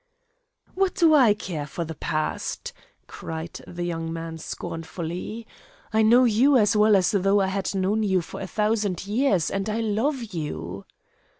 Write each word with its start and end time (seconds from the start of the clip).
"What 0.73 0.95
do 0.95 1.13
I 1.13 1.35
care 1.35 1.67
for 1.67 1.85
the 1.85 1.93
past?" 1.93 2.73
cried 3.05 3.61
the 3.67 3.83
young 3.83 4.11
man 4.11 4.39
scornfully. 4.39 5.45
"I 5.93 6.01
know 6.01 6.23
you 6.23 6.57
as 6.57 6.75
well 6.75 6.95
as 6.95 7.11
though 7.11 7.39
I 7.39 7.45
had 7.53 7.75
known 7.75 8.01
you 8.01 8.21
for 8.21 8.41
a 8.41 8.47
thousand 8.47 9.05
years 9.05 9.51
and 9.51 9.69
I 9.69 9.79
love 9.79 10.23
you." 10.33 10.85